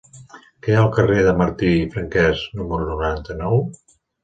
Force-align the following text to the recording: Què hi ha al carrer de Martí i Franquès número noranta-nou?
Què 0.61 0.71
hi 0.71 0.77
ha 0.77 0.79
al 0.83 0.89
carrer 0.95 1.17
de 1.27 1.33
Martí 1.43 1.69
i 1.81 1.85
Franquès 1.97 2.43
número 2.63 2.91
noranta-nou? 2.95 3.65